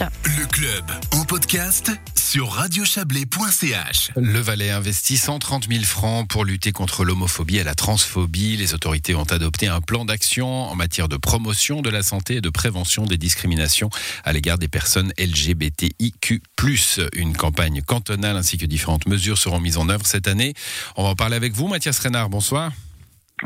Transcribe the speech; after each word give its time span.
Le 0.00 0.46
club 0.46 0.84
en 1.12 1.24
podcast 1.24 1.92
sur 2.16 2.50
radiochablais.ch. 2.50 4.10
Le 4.16 4.40
Valais 4.40 4.70
investit 4.70 5.16
130 5.16 5.68
000 5.70 5.84
francs 5.84 6.26
pour 6.26 6.44
lutter 6.44 6.72
contre 6.72 7.04
l'homophobie 7.04 7.58
et 7.58 7.62
la 7.62 7.76
transphobie. 7.76 8.56
Les 8.56 8.74
autorités 8.74 9.14
ont 9.14 9.22
adopté 9.22 9.68
un 9.68 9.80
plan 9.80 10.04
d'action 10.04 10.68
en 10.68 10.74
matière 10.74 11.08
de 11.08 11.16
promotion 11.16 11.80
de 11.80 11.90
la 11.90 12.02
santé 12.02 12.36
et 12.36 12.40
de 12.40 12.50
prévention 12.50 13.04
des 13.04 13.18
discriminations 13.18 13.88
à 14.24 14.32
l'égard 14.32 14.58
des 14.58 14.68
personnes 14.68 15.12
LGBTIQ+. 15.16 16.42
Une 17.12 17.36
campagne 17.36 17.80
cantonale 17.82 18.36
ainsi 18.36 18.58
que 18.58 18.66
différentes 18.66 19.06
mesures 19.06 19.38
seront 19.38 19.60
mises 19.60 19.76
en 19.76 19.88
œuvre 19.88 20.06
cette 20.06 20.26
année. 20.26 20.54
On 20.96 21.04
va 21.04 21.10
en 21.10 21.14
parler 21.14 21.36
avec 21.36 21.52
vous, 21.52 21.68
Mathias 21.68 22.00
Reynard. 22.00 22.30
Bonsoir. 22.30 22.72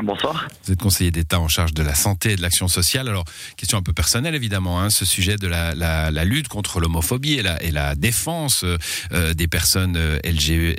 Bonsoir. 0.01 0.47
Vous 0.63 0.71
êtes 0.71 0.79
conseiller 0.79 1.11
d'État 1.11 1.39
en 1.39 1.49
charge 1.49 1.73
de 1.73 1.83
la 1.83 1.93
santé 1.93 2.31
et 2.31 2.35
de 2.37 2.41
l'action 2.41 2.67
sociale. 2.67 3.09
Alors, 3.09 3.25
question 3.57 3.77
un 3.77 3.81
peu 3.81 3.91
personnelle 3.91 4.33
évidemment, 4.33 4.79
hein, 4.81 4.89
ce 4.89 5.03
sujet 5.03 5.35
de 5.35 5.47
la, 5.47 6.23
lutte 6.23 6.47
contre 6.47 6.79
l'homophobie 6.79 7.33
et 7.33 7.71
la, 7.71 7.95
défense 7.95 8.63
euh, 9.11 9.33
des 9.33 9.47
personnes 9.47 9.97
euh, 9.97 10.19
LG, 10.23 10.75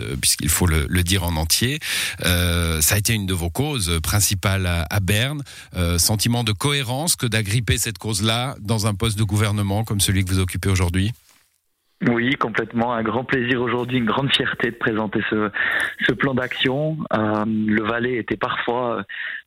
euh, 0.00 0.16
puisqu'il 0.20 0.48
faut 0.48 0.66
le, 0.66 1.02
dire 1.02 1.24
en 1.24 1.36
entier. 1.36 1.78
Euh, 2.24 2.80
ça 2.80 2.94
a 2.94 2.98
été 2.98 3.12
une 3.12 3.26
de 3.26 3.34
vos 3.34 3.50
causes 3.50 4.00
principales 4.02 4.66
à, 4.66 5.00
Berne. 5.00 5.42
Euh, 5.76 5.98
sentiment 5.98 6.44
de 6.44 6.52
cohérence 6.52 7.16
que 7.16 7.26
d'agripper 7.26 7.78
cette 7.78 7.98
cause-là 7.98 8.56
dans 8.60 8.86
un 8.86 8.94
poste 8.94 9.18
de 9.18 9.24
gouvernement 9.24 9.84
comme 9.84 10.00
celui 10.00 10.24
que 10.24 10.30
vous 10.30 10.38
occupez 10.38 10.70
aujourd'hui? 10.70 11.12
Oui, 12.10 12.34
complètement. 12.34 12.92
Un 12.92 13.02
grand 13.02 13.24
plaisir 13.24 13.60
aujourd'hui, 13.62 13.98
une 13.98 14.04
grande 14.04 14.32
fierté 14.32 14.70
de 14.70 14.76
présenter 14.76 15.20
ce, 15.30 16.12
plan 16.12 16.34
d'action. 16.34 16.98
Euh, 17.12 17.44
le 17.46 17.82
Valais 17.82 18.16
était 18.16 18.36
parfois 18.36 19.04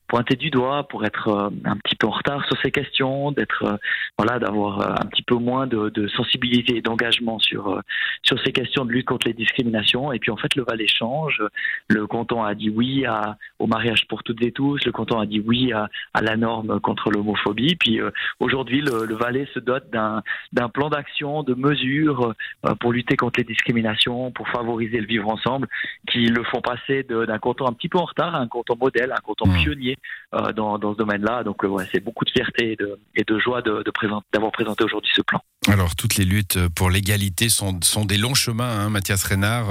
pointé 0.08 0.36
du 0.36 0.50
doigt 0.50 0.88
pour 0.88 1.06
être 1.06 1.28
euh, 1.28 1.50
un 1.66 1.78
petit 1.78 1.96
peu 1.96 2.08
en 2.08 2.12
retard 2.12 2.46
sur 2.46 2.58
ces 2.62 2.72
questions, 2.72 3.32
d'être 3.32 3.64
euh, 3.64 3.78
voilà, 4.18 4.40
d'avoir 4.40 4.80
euh, 4.80 4.94
un 5.02 5.06
petit 5.06 5.22
peu 5.22 5.36
moins 5.36 5.68
de, 5.68 5.90
de 5.90 6.08
sensibilité 6.08 6.78
et 6.78 6.82
d'engagement 6.82 7.40
sur 7.40 7.82
sur 8.24 8.40
ces 8.44 8.52
questions 8.52 8.86
de 8.86 8.92
lutte 8.92 9.06
contre 9.06 9.28
les 9.28 9.34
discriminations. 9.34 10.12
Et 10.12 10.20
puis 10.20 10.32
en 10.32 10.38
fait, 10.38 10.56
le 10.56 10.64
Valais 10.64 10.88
change. 10.88 11.44
Le 11.90 12.08
canton 12.08 12.44
a 12.44 12.56
dit 12.56 12.70
oui 12.70 13.06
à, 13.06 13.38
au 13.60 13.68
mariage 13.68 14.08
pour 14.08 14.24
toutes 14.24 14.42
et 14.44 14.52
tous. 14.52 14.84
Le 14.86 14.92
canton 14.92 15.20
a 15.20 15.26
dit 15.26 15.42
oui 15.46 15.72
à, 15.74 15.90
à 16.14 16.22
la 16.22 16.36
norme 16.36 16.80
contre 16.80 17.12
l'homophobie. 17.12 17.76
Puis 17.76 18.00
aujourd'hui, 18.40 18.82
le, 18.82 19.06
le, 19.06 19.16
Valais 19.16 19.48
se 19.54 19.60
dote 19.60 19.90
d'un 19.92 20.24
d'un 20.54 20.70
plan 20.70 20.90
d'action, 20.90 21.44
de 21.44 21.54
mesures 21.54 22.34
pour 22.80 22.94
lutter 22.94 23.16
contre 23.16 23.40
les 23.40 23.46
discriminations, 23.46 24.32
pour 24.32 24.48
favoriser 24.50 25.00
le 25.00 25.08
vivre 25.08 25.30
ensemble, 25.30 25.68
qui 26.10 26.28
le 26.28 26.44
font 26.44 26.62
passer 26.62 27.04
d'un 27.04 27.40
canton 27.40 27.68
un 27.68 27.74
petit 27.74 27.90
peu 27.90 27.98
en 27.98 28.06
retard 28.06 28.36
à 28.36 28.40
un 28.40 28.48
canton 28.48 28.76
modèle, 28.80 29.12
un 29.12 29.22
canton 29.22 29.48
mmh. 29.48 29.64
pionnier 29.64 29.97
euh, 30.36 30.52
dans, 30.52 30.78
ce 30.80 30.98
domaine-là. 30.98 31.44
Donc 31.44 31.64
euh, 31.64 31.70
c'est 31.92 32.02
beaucoup 32.02 32.26
de 32.26 32.30
fierté 32.30 32.78
et 33.16 33.24
de, 33.24 33.40
joie 33.40 33.62
d'avoir 33.62 34.52
présenté 34.52 34.84
aujourd'hui 34.84 35.12
ce 35.16 35.22
plan. 35.22 35.40
Alors 35.70 35.96
toutes 35.96 36.18
les 36.18 36.26
luttes 36.26 36.60
pour 36.76 36.90
l'égalité 36.90 37.48
sont, 37.48 37.80
des 38.06 38.18
longs 38.18 38.34
chemins, 38.34 38.80
hein, 38.80 38.90
Mathias 38.90 39.24
Reynard. 39.24 39.68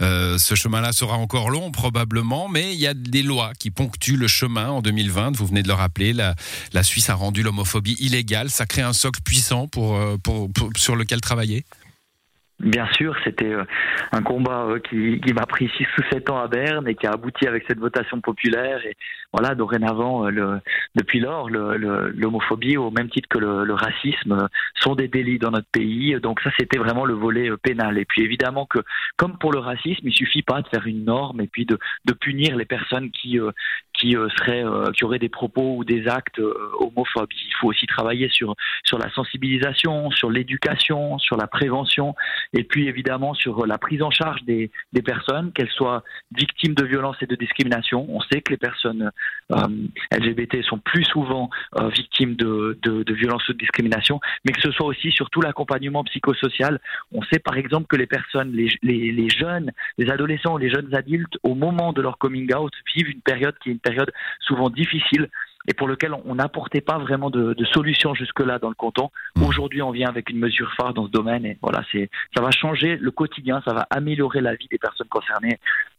Euh, 0.00 0.38
ce 0.38 0.54
chemin-là 0.54 0.92
sera 0.92 1.16
encore 1.16 1.50
long 1.50 1.72
probablement, 1.72 2.48
mais 2.48 2.72
il 2.72 2.78
y 2.78 2.86
a 2.86 2.94
des 2.94 3.24
lois 3.24 3.52
qui 3.58 3.72
ponctuent 3.72 4.16
le 4.16 4.28
chemin 4.28 4.68
en 4.68 4.80
2020. 4.80 5.36
Vous 5.36 5.46
venez 5.46 5.62
de 5.62 5.68
le 5.68 5.74
rappeler, 5.74 6.12
la, 6.12 6.34
Suisse 6.82 7.10
a 7.10 7.14
rendu 7.14 7.42
l'homophobie 7.42 7.96
illégale. 7.98 8.50
Ça 8.50 8.66
crée 8.66 8.82
un 8.82 8.92
socle 8.92 9.22
puissant 9.22 9.66
pour 9.66 9.98
sur 10.76 10.94
lequel 10.94 11.20
travailler? 11.20 11.64
Bien 12.58 12.86
sûr, 12.94 13.14
c'était 13.22 13.52
euh, 13.52 13.64
un 14.12 14.22
combat 14.22 14.64
euh, 14.64 14.78
qui, 14.78 15.20
m'a 15.34 15.44
pris 15.44 15.70
6 15.76 15.86
ou 15.98 16.02
7 16.10 16.30
ans 16.30 16.38
à 16.38 16.48
Berne 16.48 16.88
et 16.88 16.94
qui 16.94 17.06
a 17.06 17.10
abouti 17.10 17.46
avec 17.46 17.64
cette 17.68 17.78
votation 17.78 18.22
populaire. 18.22 18.80
Et 18.86 18.96
voilà, 19.30 19.54
dorénavant, 19.54 20.26
euh, 20.26 20.56
depuis 20.94 21.20
lors, 21.20 21.50
l'homophobie, 21.50 22.78
au 22.78 22.90
même 22.90 23.10
titre 23.10 23.28
que 23.28 23.38
le, 23.38 23.74
racisme, 23.74 24.48
sont 24.74 24.94
des 24.94 25.06
délits 25.06 25.38
dans 25.38 25.50
notre 25.50 25.68
pays. 25.70 26.18
Donc 26.22 26.40
ça, 26.40 26.50
c'était 26.58 26.78
vraiment 26.78 27.04
le 27.04 27.12
volet 27.12 27.50
pénal. 27.62 27.98
Et 27.98 28.06
puis 28.06 28.22
évidemment 28.22 28.64
que, 28.64 28.78
comme 29.18 29.36
pour 29.36 29.52
le 29.52 29.58
racisme, 29.58 30.08
il 30.08 30.14
suffit 30.14 30.42
pas 30.42 30.62
de 30.62 30.68
faire 30.68 30.86
une 30.86 31.04
norme 31.04 31.42
et 31.42 31.48
puis 31.48 31.66
de, 31.66 31.78
punir 32.18 32.56
les 32.56 32.64
personnes 32.64 33.10
qui, 33.10 33.38
qui 33.92 34.12
seraient, 34.38 34.64
qui 34.94 35.04
auraient 35.04 35.18
des 35.18 35.28
propos 35.28 35.76
ou 35.76 35.84
des 35.84 36.08
actes 36.08 36.40
homophobes. 36.80 37.28
Il 37.56 37.60
faut 37.60 37.68
aussi 37.68 37.86
travailler 37.86 38.28
sur, 38.28 38.54
sur 38.84 38.98
la 38.98 39.10
sensibilisation, 39.10 40.10
sur 40.10 40.30
l'éducation, 40.30 41.18
sur 41.18 41.36
la 41.36 41.46
prévention 41.46 42.14
et 42.52 42.64
puis 42.64 42.88
évidemment 42.88 43.34
sur 43.34 43.66
la 43.66 43.78
prise 43.78 44.02
en 44.02 44.10
charge 44.10 44.42
des, 44.44 44.70
des 44.92 45.02
personnes, 45.02 45.52
qu'elles 45.52 45.70
soient 45.70 46.04
victimes 46.36 46.74
de 46.74 46.84
violences 46.84 47.16
et 47.22 47.26
de 47.26 47.34
discrimination. 47.34 48.06
On 48.08 48.20
sait 48.20 48.40
que 48.40 48.52
les 48.52 48.56
personnes 48.56 49.10
euh, 49.52 49.56
LGBT 50.12 50.62
sont 50.62 50.78
plus 50.78 51.04
souvent 51.04 51.50
euh, 51.78 51.88
victimes 51.88 52.34
de, 52.34 52.78
de, 52.82 53.14
violences 53.14 53.48
ou 53.48 53.52
de 53.52 53.58
discrimination, 53.58 54.20
mais 54.44 54.52
que 54.52 54.60
ce 54.60 54.70
soit 54.72 54.86
aussi 54.86 55.10
sur 55.12 55.30
tout 55.30 55.40
l'accompagnement 55.40 56.04
psychosocial. 56.04 56.80
On 57.12 57.22
sait 57.22 57.38
par 57.38 57.56
exemple 57.56 57.86
que 57.86 57.96
les 57.96 58.06
personnes, 58.06 58.52
les, 58.52 58.68
les, 58.82 59.12
les 59.12 59.30
jeunes, 59.30 59.72
les 59.98 60.10
adolescents 60.10 60.54
ou 60.54 60.58
les 60.58 60.70
jeunes 60.70 60.94
adultes, 60.94 61.38
au 61.42 61.54
moment 61.54 61.92
de 61.92 62.02
leur 62.02 62.18
coming 62.18 62.52
out, 62.54 62.72
vivent 62.94 63.10
une 63.10 63.22
période 63.22 63.54
qui 63.62 63.70
est 63.70 63.72
une 63.72 63.78
période 63.78 64.12
souvent 64.40 64.70
difficile 64.70 65.28
et 65.68 65.74
pour 65.74 65.88
lequel 65.88 66.12
on 66.24 66.34
n'apportait 66.36 66.80
pas 66.80 66.98
vraiment 66.98 67.30
de, 67.30 67.54
de 67.54 67.64
solution 67.64 68.14
jusque-là 68.14 68.58
dans 68.58 68.68
le 68.68 68.74
canton. 68.74 69.10
Mmh. 69.36 69.42
Aujourd'hui, 69.44 69.82
on 69.82 69.90
vient 69.90 70.08
avec 70.08 70.30
une 70.30 70.38
mesure 70.38 70.72
phare 70.74 70.94
dans 70.94 71.06
ce 71.06 71.10
domaine 71.10 71.44
et 71.44 71.58
voilà, 71.62 71.82
c'est 71.92 72.10
ça 72.36 72.42
va 72.42 72.50
changer 72.50 72.96
le 72.96 73.10
quotidien, 73.10 73.62
ça 73.64 73.74
va 73.74 73.86
améliorer 73.90 74.40
la 74.40 74.54
vie 74.54 74.68
des 74.70 74.78
personnes 74.78 75.08
concernées 75.08 75.58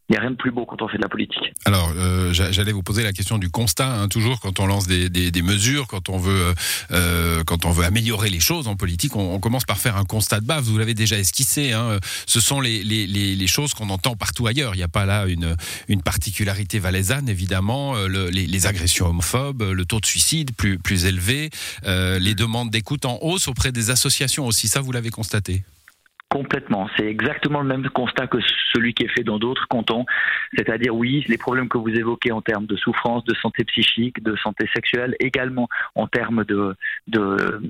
il 0.09 0.13
n'y 0.13 0.18
a 0.18 0.22
rien 0.22 0.31
de 0.31 0.35
plus 0.35 0.51
beau 0.51 0.66
quand 0.66 0.81
on 0.81 0.88
fait 0.88 0.97
de 0.97 1.01
la 1.01 1.09
politique. 1.09 1.53
Alors, 1.66 1.91
euh, 1.97 2.31
j'allais 2.31 2.72
vous 2.72 2.84
poser 2.84 3.03
la 3.03 3.12
question 3.12 3.38
du 3.38 3.50
constat, 3.50 4.01
hein, 4.01 4.07
toujours 4.07 4.40
quand 4.40 4.59
on 4.59 4.66
lance 4.66 4.88
des, 4.88 5.41
mesures, 5.41 5.88
quand 5.88 6.09
on 6.09 6.18
veut, 6.18 6.53
euh, 6.91 7.44
quand 7.44 7.66
on 7.66 7.72
veut 7.72 7.84
améliorer 7.84 8.29
les 8.29 8.40
choses 8.40 8.67
en 8.67 8.75
politique, 8.75 9.16
on, 9.16 9.40
commence 9.40 9.66
par 9.66 9.78
faire 9.78 9.97
un 9.97 10.06
constat 10.06 10.40
de 10.40 10.46
base. 10.46 10.66
Vous 10.66 10.78
l'avez 10.78 10.94
déjà 10.94 11.17
esquissé. 11.17 11.73
Hein, 11.73 12.00
ce 12.25 12.40
sont 12.40 12.62
les, 12.62 13.47
choses 13.47 13.73
qu'on 13.73 13.90
entend 13.90 14.16
partout 14.16 14.47
ailleurs. 14.47 14.75
Il 14.75 14.78
n'y 14.78 14.84
a 14.84 14.88
pas 14.88 15.06
là 15.06 15.25
une, 15.28 15.56
particularité 16.03 16.79
valaisanne, 16.79 17.28
évidemment. 17.28 17.96
Euh, 17.96 18.07
le, 18.07 18.29
les, 18.29 18.67
agressions 18.67 19.07
homophobes, 19.07 19.62
le 19.62 19.85
taux 19.85 20.00
de 20.00 20.06
suicide 20.06 20.51
plus, 20.56 21.06
élevé, 21.06 21.50
euh, 21.85 22.19
les 22.19 22.35
demandes 22.35 22.69
d'écoute 22.69 23.06
en 23.06 23.19
hausse 23.22 23.47
auprès 23.47 23.72
des 23.72 23.90
associations 23.90 24.46
aussi. 24.46 24.67
Ça, 24.67 24.81
vous 24.81 24.91
l'avez 24.91 25.09
constaté? 25.09 25.63
Complètement. 26.29 26.89
C'est 26.97 27.05
exactement 27.05 27.61
le 27.61 27.67
même 27.67 27.88
constat 27.89 28.27
que 28.27 28.39
celui 28.73 28.93
qui 28.93 29.03
est 29.03 29.07
fait 29.07 29.23
dans 29.23 29.39
d'autres 29.39 29.65
cantons. 29.69 30.05
C'est-à-dire, 30.57 30.93
oui, 30.93 31.23
les 31.29 31.38
problèmes 31.38 31.69
que 31.69 31.77
vous 31.77 31.89
évoquez 31.89 32.33
en 32.33 32.41
termes 32.41 32.65
de 32.65 32.75
souffrance, 32.75 33.23
de 33.23 33.33
santé 33.35 33.63
psychique, 33.63 34.21
de 34.21 34.35
santé 34.35 34.67
sexuelle, 34.75 35.16
également 35.21 35.69
en 35.95 36.05
termes 36.07 36.43
de, 36.43 36.75
de, 37.07 37.61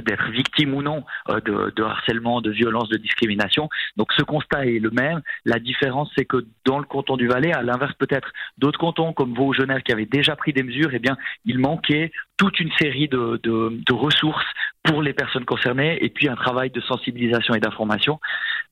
d'être 0.00 0.30
victime 0.30 0.74
ou 0.74 0.82
non 0.82 1.02
euh, 1.30 1.40
de, 1.40 1.82
harcèlement, 1.82 2.42
de 2.42 2.50
violence, 2.50 2.90
de 2.90 2.98
discrimination. 2.98 3.70
Donc 3.96 4.12
ce 4.12 4.22
constat 4.22 4.66
est 4.66 4.80
le 4.80 4.90
même. 4.90 5.22
La 5.46 5.58
différence, 5.58 6.12
c'est 6.14 6.26
que 6.26 6.44
dans 6.66 6.78
le 6.78 6.84
canton 6.84 7.16
du 7.16 7.26
Valais, 7.26 7.54
à 7.54 7.62
l'inverse 7.62 7.94
peut-être 7.98 8.32
d'autres 8.58 8.78
cantons 8.78 9.14
comme 9.14 9.32
Vaud 9.32 9.46
ou 9.46 9.54
Genève 9.54 9.80
qui 9.80 9.92
avaient 9.92 10.04
déjà 10.04 10.36
pris 10.36 10.52
des 10.52 10.62
mesures, 10.62 10.90
eh 10.92 10.98
bien, 10.98 11.16
il 11.46 11.58
manquait 11.58 12.12
toute 12.38 12.60
une 12.60 12.70
série 12.78 13.08
de, 13.08 13.38
de, 13.42 13.78
de 13.84 13.92
ressources 13.92 14.46
pour 14.84 15.02
les 15.02 15.12
personnes 15.12 15.44
concernées 15.44 16.02
et 16.02 16.08
puis 16.08 16.28
un 16.28 16.36
travail 16.36 16.70
de 16.70 16.80
sensibilisation 16.80 17.54
et 17.54 17.60
d'information. 17.60 18.20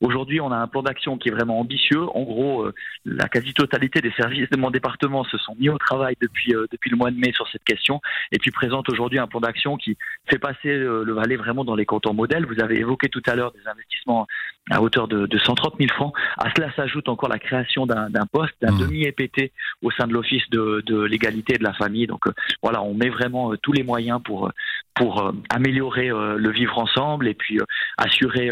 Aujourd'hui, 0.01 0.41
on 0.41 0.53
a 0.53 0.57
un 0.57 0.67
plan 0.67 0.83
d'action 0.83 1.19
qui 1.19 1.29
est 1.29 1.33
vraiment 1.33 1.59
ambitieux. 1.59 2.03
En 2.15 2.23
gros, 2.23 2.63
euh, 2.63 2.75
la 3.05 3.29
quasi-totalité 3.29 4.01
des 4.01 4.13
services 4.13 4.49
de 4.51 4.57
mon 4.57 4.71
département 4.71 5.25
se 5.25 5.37
sont 5.39 5.55
mis 5.59 5.69
au 5.69 5.79
travail 5.79 6.17
depuis, 6.21 6.55
euh, 6.55 6.67
depuis 6.71 6.91
le 6.91 6.97
mois 6.97 7.11
de 7.11 7.17
mai 7.17 7.33
sur 7.35 7.49
cette 7.49 7.65
question 7.65 8.01
et 8.31 8.39
puis 8.39 8.51
présente 8.51 8.89
aujourd'hui 8.89 9.19
un 9.19 9.27
plan 9.27 9.41
d'action 9.41 9.77
qui 9.77 9.97
fait 10.29 10.39
passer 10.39 10.69
euh, 10.69 11.03
le 11.03 11.13
Valais 11.13 11.37
vraiment 11.37 11.65
dans 11.65 11.75
les 11.75 11.87
cantons 11.87 12.15
modèles. 12.15 12.47
Vous 12.47 12.63
avez 12.63 12.79
évoqué 12.79 13.09
tout 13.09 13.23
à 13.27 13.35
l'heure 13.35 13.53
des 13.53 13.69
investissements 13.69 14.27
à 14.71 14.83
hauteur 14.83 15.09
de, 15.09 15.27
de 15.27 15.39
130 15.39 15.75
000 15.79 15.93
francs. 15.93 16.15
À 16.39 16.51
cela 16.55 16.73
s'ajoute 16.75 17.09
encore 17.09 17.29
la 17.29 17.39
création 17.39 17.87
d'un 17.87 18.09
poste, 18.31 18.55
d'un 18.61 18.73
mmh. 18.73 18.79
demi-EPT 18.79 19.53
au 19.83 19.91
sein 19.93 20.07
de 20.07 20.13
l'Office 20.13 20.43
de, 20.51 20.83
de 20.87 21.03
l'égalité 21.03 21.55
et 21.55 21.59
de 21.59 21.65
la 21.65 21.73
famille. 21.73 22.07
Donc 22.07 22.25
voilà, 22.63 22.83
on 22.83 22.95
met 22.95 23.09
vraiment 23.09 23.56
tous 23.63 23.73
les 23.73 23.83
moyens 23.83 24.21
pour, 24.25 24.51
pour 24.95 25.33
améliorer 25.51 26.09
le 26.09 26.51
vivre 26.51 26.79
ensemble 26.79 27.29
et 27.29 27.35
puis 27.35 27.59
assurer 27.99 28.51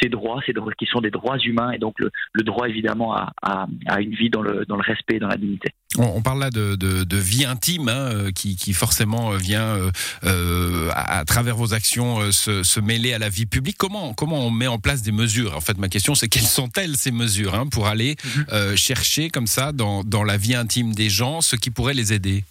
ces 0.00 0.08
droits 0.08 0.40
ces 0.46 0.52
droits 0.52 0.72
qui 0.78 0.86
sont 0.86 1.00
des 1.00 1.10
droits 1.10 1.38
humains 1.38 1.72
et 1.72 1.78
donc 1.78 1.94
le, 1.98 2.10
le 2.32 2.42
droit 2.42 2.68
évidemment 2.68 3.14
à, 3.14 3.32
à, 3.42 3.66
à, 3.86 4.00
une 4.00 4.14
vie 4.14 4.30
dans 4.30 4.42
le, 4.42 4.64
dans 4.66 4.76
le 4.76 4.82
respect 4.82 5.16
et 5.16 5.18
dans 5.18 5.28
la 5.28 5.36
dignité. 5.36 5.70
On, 5.96 6.22
parle 6.22 6.40
là 6.40 6.50
de, 6.50 6.74
de, 6.74 7.04
de 7.04 7.16
vie 7.16 7.44
intime 7.44 7.88
hein, 7.88 8.10
euh, 8.12 8.30
qui, 8.32 8.56
qui, 8.56 8.72
forcément 8.72 9.32
euh, 9.32 9.36
vient 9.36 9.62
euh, 9.76 9.90
euh, 10.24 10.88
à, 10.92 11.18
à, 11.18 11.24
travers 11.24 11.54
vos 11.56 11.72
actions 11.72 12.18
euh, 12.20 12.32
se, 12.32 12.64
se, 12.64 12.80
mêler 12.80 13.12
à 13.12 13.18
la 13.18 13.28
vie 13.28 13.46
publique. 13.46 13.76
Comment, 13.78 14.12
comment 14.12 14.44
on 14.44 14.50
met 14.50 14.66
en 14.66 14.78
place 14.78 15.02
des 15.02 15.12
mesures? 15.12 15.56
En 15.56 15.60
fait, 15.60 15.78
ma 15.78 15.88
question 15.88 16.16
c'est 16.16 16.28
quelles 16.28 16.42
sont-elles 16.42 16.96
ces 16.96 17.12
mesures 17.12 17.54
hein, 17.54 17.66
pour 17.68 17.86
aller 17.86 18.14
-hmm. 18.14 18.76
chercher 18.76 19.30
comme 19.30 19.46
ça 19.46 19.72
dans, 19.72 20.02
dans 20.02 20.24
la 20.24 20.36
vie 20.36 20.56
intime 20.56 20.94
des 20.94 21.10
gens 21.10 21.40
ce 21.40 21.54
qui 21.56 21.70
pourrait 21.70 21.94
les 21.94 22.12
aider? 22.12 22.44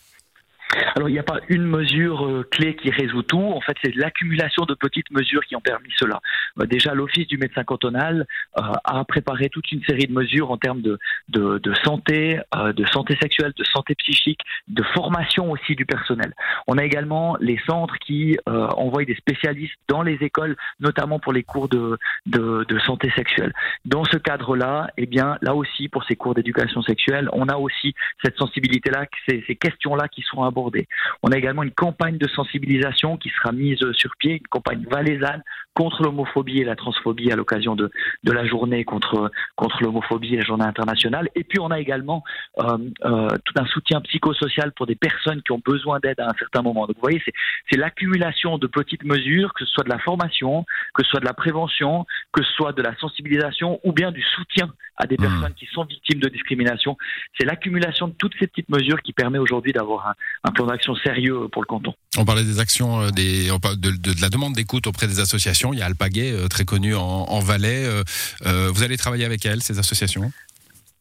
Alors 0.96 1.10
il 1.10 1.14
n'y 1.14 1.20
a 1.20 1.24
pas 1.24 1.40
une 1.50 1.64
mesure 1.66 2.26
euh, 2.26 2.48
clé 2.50 2.76
qui 2.76 2.92
résout 2.92 3.24
tout. 3.24 3.40
En 3.42 3.62
fait, 3.62 3.76
c'est 3.84 3.96
l'accumulation 3.96 4.66
de 4.66 4.76
petites 4.76 5.10
mesures 5.12 5.44
qui 5.46 5.56
ont 5.56 5.62
permis 5.62 5.90
cela. 5.98 6.22
Euh, 6.60 6.66
déjà, 6.66 6.94
l'Office 6.94 7.28
du 7.28 7.38
médecin 7.38 7.64
cantonal 7.64 8.28
euh, 8.58 8.62
a 8.84 9.04
préparé 9.06 9.50
toute 9.50 9.72
une 9.72 9.84
série 9.84 10.06
de 10.06 10.14
mesures 10.14 10.52
en 10.52 10.58
termes 10.58 10.82
de, 10.82 11.00
de, 11.30 11.58
de 11.58 11.74
santé, 11.84 12.40
de 12.54 12.86
santé 12.86 13.18
sexuelle, 13.22 13.54
de 13.58 13.64
santé 13.64 13.96
psychique, 13.96 14.42
de 14.68 14.84
formation 14.94 15.52
aussi 15.52 15.76
du 15.76 15.86
personnel. 15.86 16.34
On 16.68 16.78
a 16.78 16.84
également 16.84 17.38
les 17.40 17.60
centres 17.66 17.98
qui 18.00 18.38
envoient 18.46 19.06
des 19.06 19.16
spécialistes 19.16 19.74
dans 19.88 20.02
les 20.02 20.16
écoles, 20.22 20.56
notamment 20.80 21.20
pour 21.20 21.34
les 21.34 21.44
cours 21.44 21.70
de, 21.70 21.98
de, 22.26 22.66
de 22.68 22.80
santé 22.80 23.12
sexuelle. 23.16 23.54
Dans 23.86 24.04
ce 24.06 24.18
cadre-là, 24.18 24.90
eh 24.98 25.06
bien, 25.06 25.38
là 25.42 25.56
aussi, 25.56 25.90
pour 25.90 26.04
ces 26.06 26.16
cours 26.16 26.36
d'éducation 26.36 26.82
sexuelle, 26.82 27.30
on 27.34 27.48
a 27.48 27.56
aussi 27.56 27.94
cette 28.24 28.38
sensibilité-là, 28.38 29.06
ces, 29.28 29.44
ces 29.48 29.56
questions-là 29.56 30.08
qui 30.08 30.22
sont 30.22 30.44
abordées. 30.44 30.83
On 31.22 31.32
a 31.32 31.38
également 31.38 31.64
une 31.64 31.72
campagne 31.72 32.18
de 32.18 32.28
sensibilisation 32.28 33.18
qui 33.18 33.30
sera 33.30 33.52
mise 33.52 33.80
sur 33.94 34.12
pied, 34.18 34.34
une 34.34 34.48
campagne 34.48 34.86
valaisanne 34.90 35.44
contre 35.74 36.04
l'homophobie 36.04 36.60
et 36.60 36.64
la 36.64 36.76
transphobie 36.76 37.32
à 37.32 37.36
l'occasion 37.36 37.76
de, 37.76 37.92
de 38.24 38.32
la 38.32 38.46
journée 38.46 38.84
contre, 38.84 39.32
contre 39.56 39.82
l'homophobie 39.82 40.36
et 40.36 40.38
la 40.38 40.44
journée 40.44 40.66
internationale. 40.66 41.30
Et 41.36 41.44
puis 41.44 41.60
on 41.60 41.72
a 41.72 41.80
également 41.80 42.24
euh, 42.60 42.78
euh, 43.06 43.30
tout 43.44 43.54
un 43.58 43.66
soutien 43.66 44.02
psychosocial 44.02 44.72
pour 44.74 44.86
des 44.86 44.96
personnes 44.96 45.42
qui 45.42 45.52
ont 45.52 45.62
besoin 45.64 46.00
d'aide 46.00 46.20
à 46.20 46.28
un 46.28 46.34
certain 46.38 46.62
moment. 46.62 46.86
Donc 46.86 46.96
vous 46.98 47.02
voyez, 47.02 47.22
c'est 47.70 47.78
l'accumulation 47.78 48.58
de 48.58 48.68
petites 48.68 49.04
mesures, 49.04 49.54
que 49.54 49.66
ce 49.66 49.72
soit 49.72 49.84
de 49.84 49.90
la 49.90 50.00
formation, 50.00 50.66
que 50.94 51.04
ce 51.04 51.10
soit 51.10 51.20
de 51.20 51.26
la 51.26 51.34
prévention, 51.34 52.06
que 52.34 52.44
ce 52.44 52.52
soit 52.54 52.74
de 52.74 52.82
la 52.82 52.96
sensibilisation 52.98 53.80
ou 53.84 53.94
bien 53.94 54.12
du 54.12 54.24
soutien 54.36 54.74
à 54.98 55.06
des 55.08 55.16
mmh. 55.16 55.22
personnes 55.22 55.54
qui 55.54 55.68
sont 55.72 55.86
victimes 55.86 56.20
de 56.20 56.30
discrimination. 56.30 56.98
C'est 57.38 57.46
l'accumulation 57.46 58.08
de 58.08 58.14
toutes 58.14 58.34
ces 58.40 58.48
petites 58.48 58.70
mesures 58.70 59.02
qui 59.02 59.14
permet 59.14 59.40
aujourd'hui 59.40 59.72
d'avoir 59.72 60.08
un, 60.08 60.14
un 60.44 60.52
plan 60.52 60.66
d'action 60.66 60.96
sérieux 60.96 61.48
pour 61.52 61.62
le 61.62 61.68
canton. 61.68 61.94
On 62.18 62.26
parlait 62.26 62.44
des 62.44 62.60
actions, 62.60 63.02
euh, 63.02 63.10
des, 63.10 63.48
de, 63.48 63.76
de, 63.76 64.14
de 64.14 64.22
la 64.22 64.30
demande 64.30 64.54
d'écoute 64.54 64.86
auprès 64.88 65.08
des 65.08 65.20
associations. 65.20 65.74
Il 65.74 65.80
y 65.80 65.82
a 65.82 65.86
Alpaguet, 65.86 66.32
euh, 66.32 66.48
très 66.48 66.66
connu 66.66 66.96
en, 66.96 67.02
en 67.02 67.40
Valais. 67.40 67.86
Euh, 67.86 68.70
vous 68.72 68.84
allez 68.84 68.98
travailler 68.98 69.26
avec 69.26 69.46
elles, 69.46 69.62
ces 69.62 69.80
associations? 69.80 70.32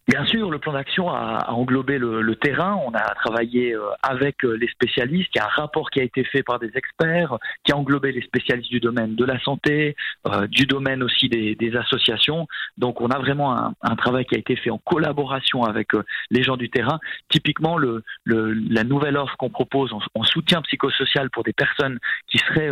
Bien 0.09 0.27
sûr, 0.27 0.51
le 0.51 0.59
plan 0.59 0.73
d'action 0.73 1.11
a, 1.11 1.49
englobé 1.53 1.97
le, 1.97 2.35
terrain. 2.35 2.77
On 2.85 2.93
a 2.93 3.15
travaillé 3.15 3.73
euh, 3.73 3.83
avec 4.03 4.45
euh, 4.45 4.57
les 4.57 4.67
spécialistes. 4.67 5.31
Il 5.33 5.39
y 5.39 5.41
a 5.41 5.45
un 5.45 5.63
rapport 5.63 5.91
qui 5.91 6.01
a 6.01 6.03
été 6.03 6.25
fait 6.25 6.43
par 6.43 6.59
des 6.59 6.73
experts, 6.75 7.39
qui 7.63 7.71
a 7.71 7.77
englobé 7.77 8.11
les 8.11 8.23
spécialistes 8.23 8.71
du 8.71 8.81
domaine 8.81 9.15
de 9.15 9.25
la 9.25 9.39
santé, 9.41 9.95
euh, 10.27 10.49
du 10.49 10.67
domaine 10.67 11.05
aussi 11.05 11.29
des, 11.29 11.77
associations. 11.77 12.49
Donc, 12.79 13.01
on 13.01 13.11
a 13.11 13.19
vraiment 13.19 13.73
un, 13.81 13.97
travail 13.97 14.25
qui 14.25 14.35
a 14.35 14.39
été 14.39 14.57
fait 14.57 14.71
en 14.71 14.79
collaboration 14.79 15.63
avec 15.63 15.89
les 16.31 16.43
gens 16.43 16.57
du 16.57 16.69
terrain. 16.69 16.99
Typiquement, 17.31 17.79
la 18.27 18.85
nouvelle 18.85 19.17
offre 19.17 19.37
qu'on 19.39 19.49
propose 19.49 19.93
en, 19.93 20.25
soutien 20.25 20.61
psychosocial 20.63 21.31
pour 21.31 21.45
des 21.45 21.53
personnes 21.53 21.99
qui 22.27 22.39
seraient 22.39 22.71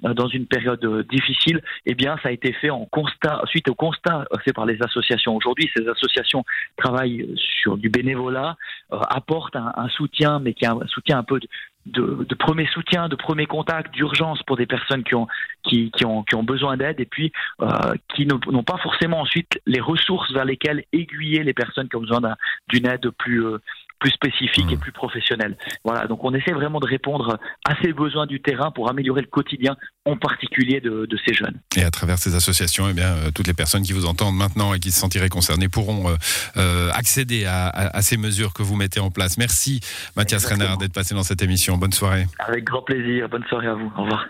dans 0.00 0.26
une 0.28 0.46
période 0.46 1.06
difficile, 1.08 1.62
eh 1.86 1.94
bien, 1.94 2.16
ça 2.22 2.30
a 2.30 2.32
été 2.32 2.52
fait 2.52 2.70
en 2.70 2.86
constat, 2.86 3.42
suite 3.46 3.68
au 3.68 3.74
constat 3.74 4.24
fait 4.44 4.52
par 4.52 4.66
les 4.66 4.78
associations. 4.82 5.36
Aujourd'hui, 5.36 5.70
ces 5.76 5.86
associations 5.86 6.44
travaille 6.80 7.34
sur 7.36 7.76
du 7.76 7.88
bénévolat, 7.88 8.56
euh, 8.92 8.98
apporte 9.08 9.56
un, 9.56 9.88
soutien, 9.88 10.40
mais 10.40 10.54
qui 10.54 10.64
est 10.64 10.68
un 10.68 10.86
soutien 10.86 11.18
un 11.18 11.22
peu 11.22 11.40
de, 11.86 12.34
premier 12.34 12.66
soutien, 12.66 13.08
de 13.08 13.16
premier 13.16 13.46
contact, 13.46 13.92
d'urgence 13.92 14.42
pour 14.42 14.56
des 14.56 14.66
personnes 14.66 15.02
qui 15.02 15.14
ont, 15.14 15.26
qui, 15.62 15.90
ont, 16.04 16.22
qui 16.22 16.34
ont 16.34 16.42
besoin 16.42 16.76
d'aide. 16.76 17.00
Et 17.00 17.06
puis 17.06 17.32
euh, 17.60 17.94
qui 18.14 18.26
n'ont 18.26 18.62
pas 18.62 18.78
forcément 18.78 19.20
ensuite 19.20 19.60
les 19.66 19.80
ressources 19.80 20.32
vers 20.32 20.44
lesquelles 20.44 20.84
aiguiller 20.92 21.42
les 21.42 21.54
personnes 21.54 21.88
qui 21.88 21.96
ont 21.96 22.00
besoin 22.00 22.20
d'une 22.68 22.86
aide 22.86 23.08
plus, 23.10 23.44
euh, 23.44 23.58
plus 24.00 24.10
spécifique 24.10 24.66
et 24.70 24.76
mmh. 24.76 24.80
plus 24.80 24.92
professionnel. 24.92 25.56
Voilà, 25.84 26.06
donc 26.06 26.24
on 26.24 26.34
essaie 26.34 26.52
vraiment 26.52 26.80
de 26.80 26.86
répondre 26.86 27.38
à 27.68 27.74
ces 27.82 27.92
besoins 27.92 28.26
du 28.26 28.40
terrain 28.40 28.70
pour 28.70 28.88
améliorer 28.88 29.20
le 29.20 29.26
quotidien, 29.28 29.76
en 30.04 30.16
particulier 30.16 30.80
de, 30.80 31.06
ces 31.24 31.34
jeunes. 31.34 31.60
Et 31.76 31.84
à 31.84 31.90
travers 31.90 32.18
ces 32.18 32.34
associations, 32.34 32.88
eh 32.88 32.94
bien, 32.94 33.12
euh, 33.12 33.30
toutes 33.32 33.46
les 33.46 33.54
personnes 33.54 33.82
qui 33.82 33.92
vous 33.92 34.06
entendent 34.06 34.36
maintenant 34.36 34.72
et 34.74 34.80
qui 34.80 34.90
se 34.90 34.98
sentiraient 34.98 35.28
concernées 35.28 35.68
pourront 35.68 36.08
euh, 36.08 36.14
euh, 36.56 36.90
accéder 36.92 37.44
à, 37.44 38.00
ces 38.00 38.16
mesures 38.16 38.54
que 38.54 38.62
vous 38.62 38.76
mettez 38.76 39.00
en 39.00 39.10
place. 39.10 39.36
Merci 39.36 39.80
Mathias 40.16 40.46
Renard 40.46 40.78
d'être 40.78 40.94
passé 40.94 41.14
dans 41.14 41.22
cette 41.22 41.42
émission. 41.42 41.76
Bonne 41.76 41.92
soirée. 41.92 42.26
Avec 42.38 42.64
grand 42.64 42.82
plaisir. 42.82 43.28
Bonne 43.28 43.44
soirée 43.44 43.66
à 43.66 43.74
vous. 43.74 43.92
Au 43.96 44.02
revoir. 44.02 44.26